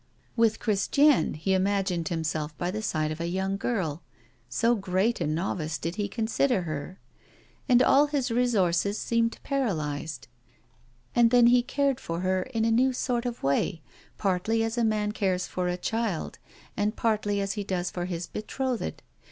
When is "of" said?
3.11-3.21, 13.27-13.43